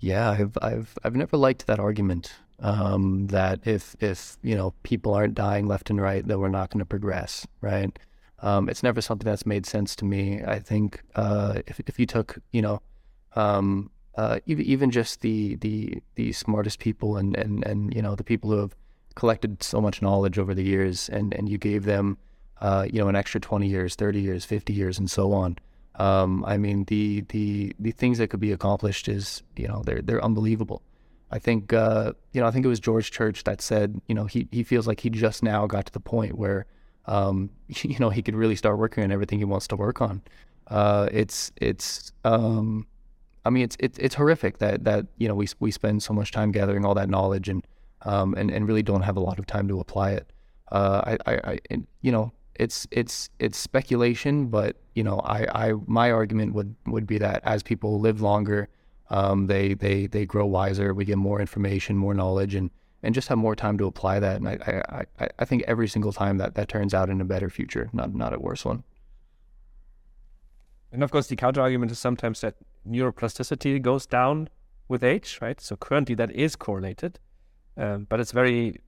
[0.00, 5.14] Yeah, I've I've I've never liked that argument um, that if if you know people
[5.14, 7.96] aren't dying left and right, that we're not going to progress, right?
[8.40, 10.42] Um, it's never something that's made sense to me.
[10.44, 12.82] I think uh, if if you took you know
[13.36, 18.14] um, uh, even even just the the the smartest people and and and you know
[18.14, 18.74] the people who have
[19.14, 22.18] collected so much knowledge over the years, and and you gave them
[22.60, 25.56] uh, you know an extra twenty years, thirty years, fifty years, and so on.
[25.96, 30.02] Um, I mean, the the the things that could be accomplished is you know they're
[30.02, 30.82] they're unbelievable.
[31.30, 34.24] I think uh, you know I think it was George Church that said you know
[34.24, 36.66] he he feels like he just now got to the point where
[37.06, 40.22] um, you know he could really start working on everything he wants to work on.
[40.68, 42.86] Uh, it's it's um,
[43.46, 46.32] I mean it's it's it's horrific that that you know we we spend so much
[46.32, 47.66] time gathering all that knowledge and
[48.02, 50.32] um, and and really don't have a lot of time to apply it.
[50.72, 55.72] Uh, I, I, I you know it's it's it's speculation, but you know, I, I
[55.86, 58.68] my argument would would be that as people live longer,
[59.10, 60.94] um, they they they grow wiser.
[60.94, 62.70] We get more information, more knowledge, and
[63.02, 64.36] and just have more time to apply that.
[64.36, 67.24] And I I, I, I think every single time that that turns out in a
[67.24, 68.84] better future, not not a worse one.
[70.92, 72.54] And of course, the counter argument is sometimes that
[72.88, 74.48] neuroplasticity goes down
[74.88, 75.60] with age, right?
[75.60, 77.18] So currently that is correlated,
[77.76, 78.80] um, but it's very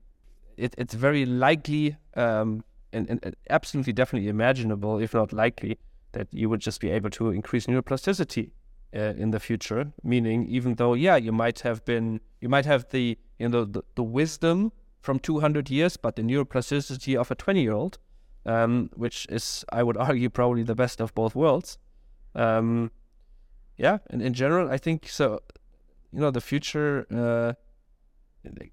[0.57, 5.77] it, it's very likely um, and, and, absolutely definitely imaginable, if not likely,
[6.11, 8.51] that you would just be able to increase neuroplasticity
[8.95, 9.91] uh, in the future.
[10.03, 13.83] Meaning, even though, yeah, you might have been, you might have the, you know, the,
[13.95, 17.99] the wisdom from 200 years, but the neuroplasticity of a 20 year old,
[18.45, 21.77] um, which is, I would argue, probably the best of both worlds.
[22.35, 22.91] Um,
[23.79, 25.39] yeah, and in general, I think so.
[26.11, 27.07] You know, the future.
[27.09, 27.53] Uh,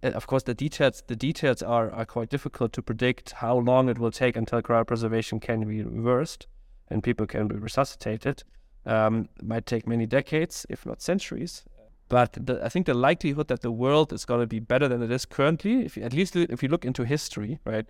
[0.04, 3.98] of course the details the details are, are quite difficult to predict how long it
[3.98, 6.46] will take until cryopreservation can be reversed
[6.88, 8.44] and people can be resuscitated
[8.86, 11.64] um, might take many decades if not centuries
[12.08, 15.02] but the, I think the likelihood that the world is going to be better than
[15.02, 17.86] it is currently if you, at least if you look into history right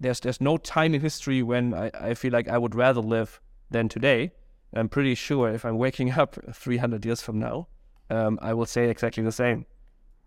[0.00, 3.40] there's there's no time in history when I, I feel like I would rather live
[3.70, 4.32] than today
[4.74, 7.68] I'm pretty sure if I'm waking up 300 years from now
[8.10, 9.66] um, I will say exactly the same.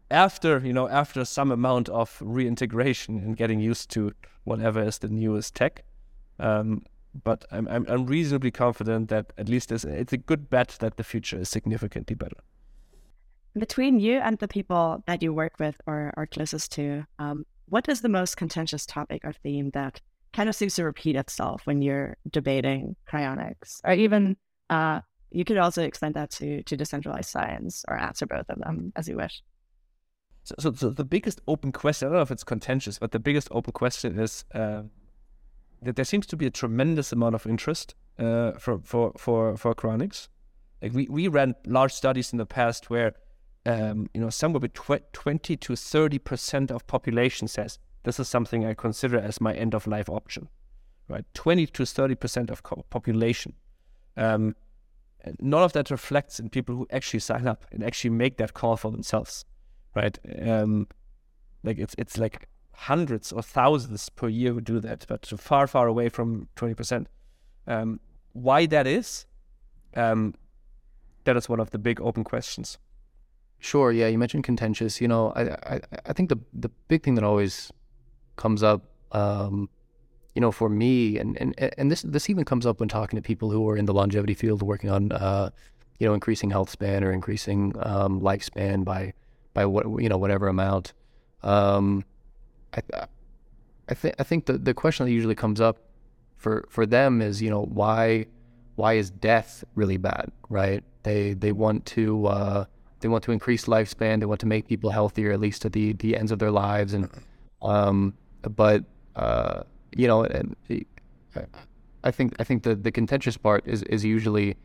[0.09, 5.07] After you know after some amount of reintegration and getting used to whatever is the
[5.07, 5.83] newest tech
[6.39, 6.83] um,
[7.23, 10.97] but I'm, I'm, I'm reasonably confident that at least it's, it's a good bet that
[10.97, 12.37] the future is significantly better.
[13.55, 17.87] Between you and the people that you work with or are closest to um, what
[17.87, 20.01] is the most contentious topic or theme that
[20.33, 24.35] kind of seems to repeat itself when you're debating cryonics or even
[24.69, 24.99] uh,
[25.31, 29.07] you could also extend that to, to decentralized science or answer both of them as
[29.07, 29.43] you wish
[30.43, 33.19] so, so, so, the biggest open question, I don't know if it's contentious, but the
[33.19, 34.83] biggest open question is uh,
[35.81, 39.73] that there seems to be a tremendous amount of interest uh, for, for, for, for
[39.73, 40.27] cryonics.
[40.81, 43.13] Like we, we ran large studies in the past where,
[43.65, 48.73] um, you know, somewhere between 20 to 30% of population says, this is something I
[48.73, 50.49] consider as my end of life option,
[51.07, 51.25] right?
[51.33, 53.53] 20 to 30% of population.
[54.15, 54.55] Um,
[55.39, 58.77] none of that reflects in people who actually sign up and actually make that call
[58.77, 59.45] for themselves
[59.95, 60.17] right?
[60.45, 60.87] Um,
[61.63, 65.87] like it's it's like hundreds or thousands per year who do that, but far far
[65.87, 67.07] away from twenty percent.
[67.67, 67.99] Um,
[68.33, 69.25] why that is,
[69.95, 70.33] um,
[71.23, 72.77] that is one of the big open questions.
[73.59, 73.91] Sure.
[73.91, 74.99] Yeah, you mentioned contentious.
[74.99, 77.71] You know, I I, I think the the big thing that always
[78.35, 79.69] comes up um,
[80.35, 83.21] you know, for me, and and and this this even comes up when talking to
[83.21, 85.51] people who are in the longevity field, working on, uh,
[85.99, 89.13] you know, increasing health span or increasing um, lifespan by
[89.53, 90.93] by what you know whatever amount.
[91.43, 92.03] Um,
[92.73, 93.05] I
[93.89, 95.77] I think I think the the question that usually comes up
[96.35, 98.25] for for them is you know why
[98.75, 100.83] why is death really bad, right?
[101.03, 102.65] They they want to uh,
[103.01, 104.19] they want to increase lifespan.
[104.19, 106.95] They want to make people healthier, at least to the the ends of their lives,
[106.95, 107.07] and
[107.61, 108.15] um,
[108.49, 108.83] but
[109.15, 109.63] uh,
[109.95, 110.25] you know,
[112.03, 114.55] I think I think the, the contentious part is, is usually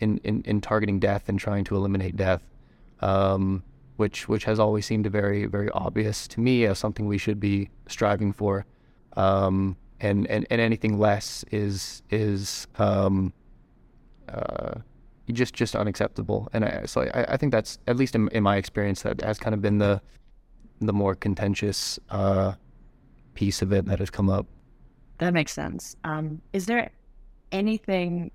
[0.00, 2.42] in, in, in targeting death and trying to eliminate death,
[3.00, 3.62] um,
[3.96, 7.70] which which has always seemed very very obvious to me as something we should be
[7.86, 8.64] striving for,
[9.16, 13.32] um, and, and and anything less is is um,
[14.28, 14.74] uh,
[15.32, 16.48] just just unacceptable.
[16.52, 19.38] And I, so I, I think that's at least in, in my experience that has
[19.38, 20.00] kind of been the
[20.80, 22.54] the more contentious uh,
[23.38, 24.46] piece of it that has come up.
[25.18, 25.94] That makes sense.
[26.02, 26.90] Um, is there
[27.52, 28.32] anything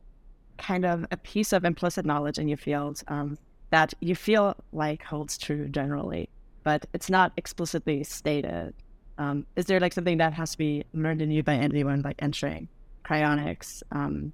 [0.57, 3.37] kind of a piece of implicit knowledge in your field um,
[3.71, 6.29] that you feel like holds true generally,
[6.63, 8.73] but it's not explicitly stated?
[9.17, 12.15] Um, is there like something that has to be learned in you by anyone like
[12.19, 12.69] entering
[13.03, 14.31] cryonics um,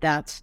[0.00, 0.42] that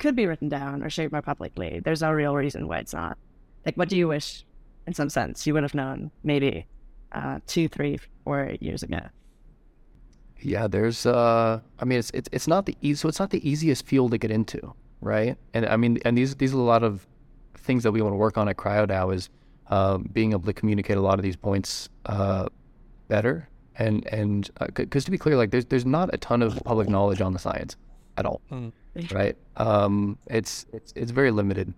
[0.00, 1.80] could be written down or shared more publicly?
[1.84, 3.16] There's no real reason why it's not.
[3.64, 4.44] Like, what do you wish,
[4.88, 6.66] in some sense, you would have known maybe
[7.12, 9.00] uh, two, three, four years ago?
[10.40, 11.06] Yeah, there's.
[11.06, 12.96] Uh, I mean, it's it's it's not the easy.
[12.96, 15.36] So it's not the easiest field to get into, right?
[15.54, 17.06] And I mean, and these these are a lot of
[17.56, 19.28] things that we want to work on at CryoDAO is
[19.68, 22.48] uh, being able to communicate a lot of these points uh,
[23.08, 23.48] better.
[23.76, 26.88] And and because uh, to be clear, like there's there's not a ton of public
[26.88, 27.76] knowledge on the science
[28.16, 28.72] at all, mm.
[29.14, 29.36] right?
[29.56, 31.72] Um, it's it's it's very limited.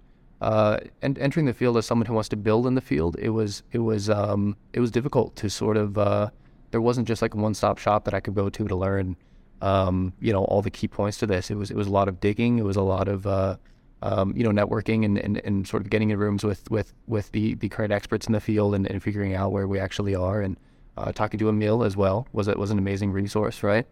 [0.45, 3.31] Uh, and entering the field as someone who wants to build in the field, it
[3.31, 6.29] was it was um, it was difficult to sort of uh,
[6.71, 9.17] there wasn't just like a one-stop shop that I could go to to learn,
[9.63, 11.51] um, you know, all the key points to this.
[11.51, 12.59] It was it was a lot of digging.
[12.59, 13.57] It was a lot of uh,
[14.03, 17.33] um, you know networking and, and, and sort of getting in rooms with with with
[17.33, 20.43] the, the current experts in the field and, and figuring out where we actually are
[20.43, 20.59] and
[20.99, 23.87] uh, talking to Emil as well was was an amazing resource, right?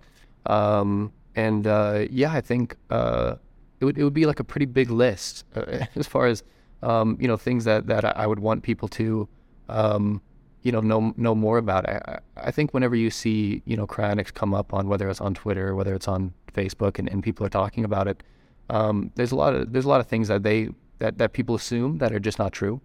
[0.45, 3.37] Um, and uh, yeah, I think uh,
[3.83, 6.45] it would it would be like a pretty big list uh, as far as
[6.83, 9.29] um, you know things that that I would want people to
[9.69, 10.23] um,
[10.63, 11.89] you know know know more about.
[11.89, 15.35] I, I think whenever you see you know cryonics come up on whether it's on
[15.35, 18.23] Twitter, whether it's on Facebook, and, and people are talking about it,
[18.71, 20.69] um, there's a lot of there's a lot of things that they
[21.01, 22.81] that, that people assume that are just not true.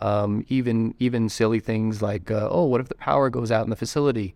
[0.00, 3.70] Um, even even silly things like uh, oh, what if the power goes out in
[3.70, 4.34] the facility,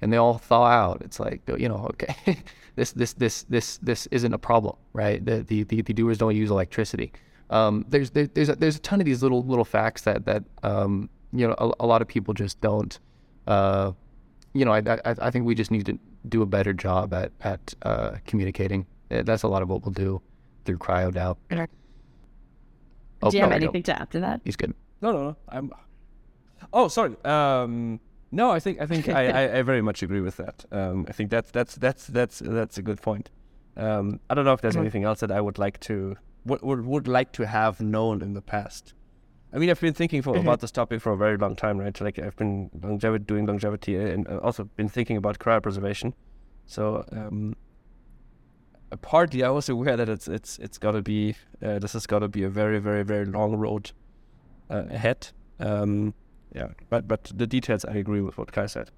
[0.00, 1.02] and they all thaw out?
[1.02, 2.42] It's like you know okay,
[2.76, 5.24] this this this this this isn't a problem, right?
[5.24, 7.12] The the the, the dewars don't use electricity.
[7.50, 10.44] Um, there's there, there's a, there's a ton of these little little facts that that
[10.62, 12.98] um, you know, a, a lot of people just don't.
[13.46, 13.92] Uh,
[14.52, 17.32] you know, I, I, I think we just need to do a better job at
[17.42, 18.86] at uh, communicating.
[19.10, 20.20] Uh, that's a lot of what we'll do
[20.64, 21.36] through CryoDAO.
[23.22, 24.40] Oh, do you have anything to add to that?
[24.44, 24.74] He's good.
[25.00, 25.36] No, no, no.
[25.48, 25.72] I'm.
[26.72, 27.14] Oh, sorry.
[27.24, 28.00] Um,
[28.36, 30.66] no, I think I think I, I, very much agree with that.
[30.70, 33.30] Um, I think that's that's that's that's that's a good point.
[33.78, 34.82] Um, I don't know if there's mm-hmm.
[34.82, 38.34] anything else that I would like to would, would would like to have known in
[38.34, 38.92] the past.
[39.54, 40.46] I mean, I've been thinking for, mm-hmm.
[40.46, 41.98] about this topic for a very long time, right?
[41.98, 46.12] Like I've been longevity, doing longevity, and also been thinking about cryopreservation.
[46.66, 47.56] So, um,
[49.00, 52.18] partly I was aware that it's it's it's got to be uh, this has got
[52.18, 53.92] to be a very very very long road
[54.68, 55.28] uh, ahead.
[55.58, 56.12] Um,
[56.54, 58.90] yeah, but but the details I agree with what Kai said.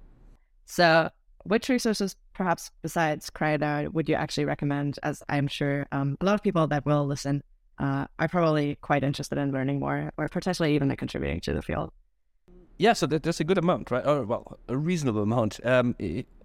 [0.65, 1.09] So,
[1.43, 4.99] which resources, perhaps besides CryoDAO, would you actually recommend?
[5.03, 7.43] As I'm sure um, a lot of people that will listen
[7.79, 11.91] uh, are probably quite interested in learning more or potentially even contributing to the field.
[12.77, 14.05] Yeah, so there's a good amount, right?
[14.05, 15.95] Or well, a reasonable amount, um,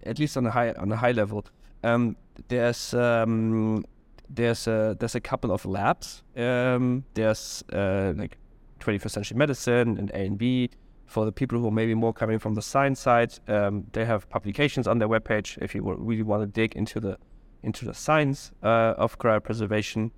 [0.03, 1.45] at least on a high on a high level.
[1.81, 2.17] Um,
[2.49, 3.85] there's um,
[4.29, 6.23] there's a there's a couple of labs.
[6.35, 8.37] Um, there's uh, like
[8.81, 10.69] 21st century medicine and A and B.
[11.05, 14.27] For the people who are maybe more coming from the science side, um, they have
[14.29, 15.57] publications on their webpage.
[15.61, 17.17] If you really want to dig into the
[17.63, 20.11] into the science uh, of cryopreservation,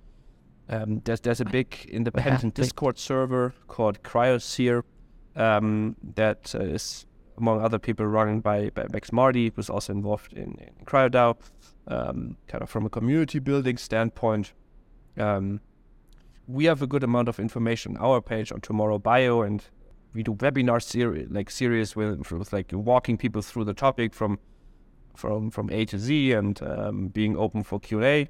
[0.68, 4.82] um, there's there's a big independent Discord server called Cryosphere
[5.36, 7.06] um, that uh, is
[7.38, 11.36] among other people run by, by Max Marty, who's also involved in, in CryoDAO,
[11.86, 14.52] um, kind of from a community building standpoint.
[15.16, 15.60] Um,
[16.46, 19.64] we have a good amount of information on our page on Tomorrow Bio, and
[20.14, 24.38] we do webinar series like series with, with like walking people through the topic from
[25.16, 28.28] from from A to Z and um, being open for Q and A.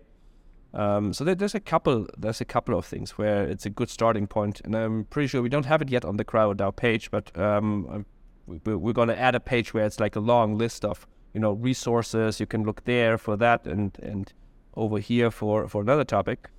[0.74, 3.90] Um, so there, there's a couple there's a couple of things where it's a good
[3.90, 7.10] starting point, and I'm pretty sure we don't have it yet on the CryoDAO page,
[7.10, 8.04] but um,
[8.46, 11.40] we, are going to add a page where it's like a long list of you
[11.40, 12.40] know resources.
[12.40, 14.32] You can look there for that, and and
[14.74, 16.50] over here for for another topic.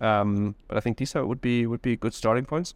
[0.00, 2.74] Um, but I think these are, would be would be good starting points.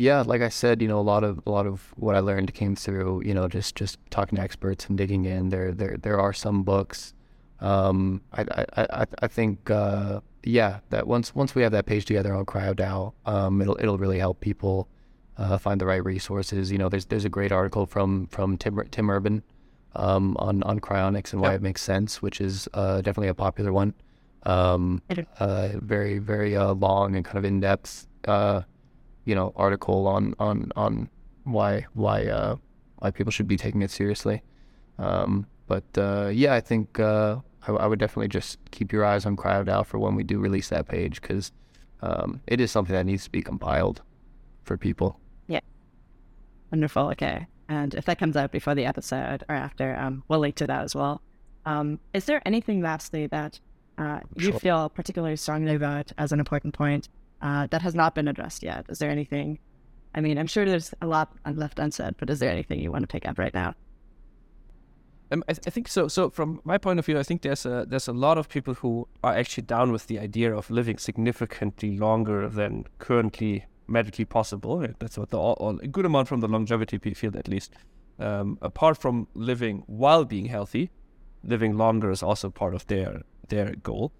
[0.00, 2.54] Yeah, like I said, you know, a lot of a lot of what I learned
[2.54, 5.50] came through, you know, just just talking to experts and digging in.
[5.50, 7.12] There there there are some books.
[7.60, 12.06] Um, I I I, I think uh, yeah that once once we have that page
[12.06, 14.88] together on CryoDAO, um, it'll it'll really help people
[15.36, 16.72] uh, find the right resources.
[16.72, 19.42] You know, there's there's a great article from from Tim Tim Urban
[19.94, 21.60] um, on on cryonics and why yep.
[21.60, 23.92] it makes sense, which is uh, definitely a popular one.
[24.44, 25.02] Um,
[25.38, 28.62] uh, very very uh, long and kind of in depth uh,
[29.24, 31.08] you know article on on on
[31.44, 32.56] why why uh,
[32.98, 34.42] why people should be taking it seriously.
[34.98, 39.24] Um, but uh, yeah, I think uh, I, I, would definitely just keep your eyes
[39.24, 41.52] on CryoDAO for when we do release that page because
[42.02, 44.02] um, it is something that needs to be compiled
[44.64, 45.18] for people.
[45.48, 45.60] Yeah,
[46.70, 47.08] wonderful.
[47.10, 50.66] Okay, and if that comes out before the episode or after, um, we'll link to
[50.66, 51.22] that as well.
[51.64, 53.60] Um, is there anything lastly that
[53.96, 54.60] uh, you sure.
[54.60, 57.08] feel particularly strongly about as an important point
[57.42, 58.86] uh, that has not been addressed yet?
[58.88, 59.58] Is there anything?
[60.14, 63.02] I mean, I'm sure there's a lot left unsaid, but is there anything you want
[63.02, 63.74] to pick up right now?
[65.32, 66.08] Um, I, th- I, think so.
[66.08, 68.74] So from my point of view, I think there's a there's a lot of people
[68.74, 74.84] who are actually down with the idea of living significantly longer than currently medically possible.
[74.98, 77.72] That's what the all, all, a good amount from the longevity field, at least.
[78.18, 80.90] Um, apart from living while being healthy,
[81.44, 84.12] living longer is also part of their their goal.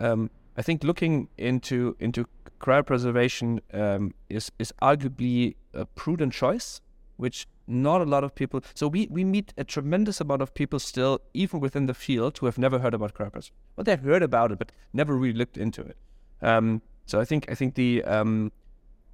[0.00, 2.26] Um, I think looking into into
[2.60, 6.80] cryopreservation um, is is arguably a prudent choice,
[7.16, 8.60] which not a lot of people.
[8.74, 12.46] So we we meet a tremendous amount of people still, even within the field, who
[12.46, 13.52] have never heard about cryopreservation.
[13.76, 15.96] Well, they've heard about it, but never really looked into it.
[16.42, 18.50] Um, so I think I think the um,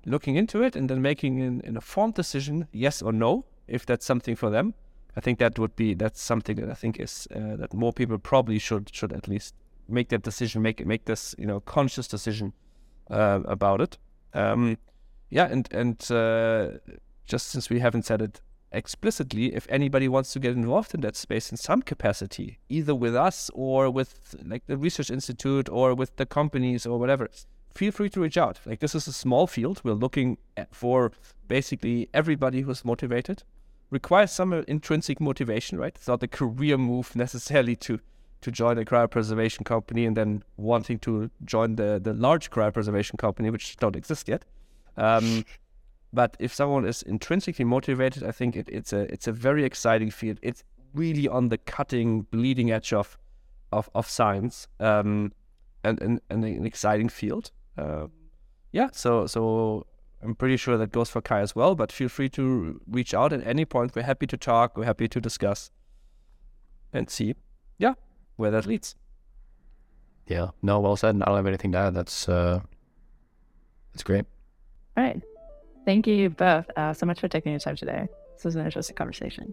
[0.06, 4.06] looking into it and then making an, an informed decision, yes or no, if that's
[4.06, 4.72] something for them.
[5.14, 8.18] I think that would be that's something that I think is uh, that more people
[8.18, 9.54] probably should should at least
[9.88, 12.52] make that decision, make make this you know conscious decision
[13.10, 13.98] uh, about it.
[14.32, 14.78] Um,
[15.30, 16.78] yeah, and and uh,
[17.26, 18.40] just since we haven't said it
[18.72, 23.14] explicitly, if anybody wants to get involved in that space in some capacity, either with
[23.14, 27.28] us or with like the research institute or with the companies or whatever,
[27.74, 28.60] feel free to reach out.
[28.66, 29.80] Like this is a small field.
[29.84, 30.38] We're looking
[30.72, 31.12] for
[31.48, 33.42] basically everybody who's motivated.
[33.90, 35.94] Requires some intrinsic motivation, right?
[35.94, 38.00] It's not a career move necessarily to
[38.44, 43.50] to join a cryopreservation company and then wanting to join the, the large cryopreservation company,
[43.50, 44.44] which don't exist yet.
[44.96, 45.44] Um,
[46.12, 50.10] but if someone is intrinsically motivated, I think it, it's a it's a very exciting
[50.10, 50.38] field.
[50.42, 50.62] It's
[50.94, 53.18] really on the cutting, bleeding edge of
[53.72, 55.32] of, of science, um,
[55.82, 57.50] and, and, and an exciting field.
[57.76, 58.06] Uh,
[58.70, 59.86] yeah, so so
[60.22, 61.74] I'm pretty sure that goes for Kai as well.
[61.74, 63.96] But feel free to reach out at any point.
[63.96, 64.76] We're happy to talk.
[64.76, 65.70] We're happy to discuss
[66.92, 67.34] and see.
[67.78, 67.94] Yeah,
[68.36, 68.94] where that leads.
[70.26, 71.16] Yeah, no, well said.
[71.16, 71.94] I don't have anything to add.
[71.94, 72.60] That's uh,
[73.92, 74.24] that's great.
[74.96, 75.20] All right,
[75.84, 78.08] thank you both uh, so much for taking your time today.
[78.36, 79.52] This was an interesting conversation.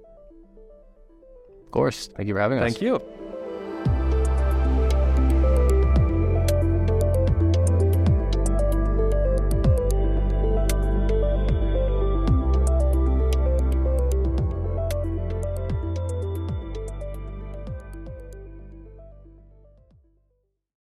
[1.65, 2.73] Of course, thank you for having us.
[2.73, 3.01] Thank you.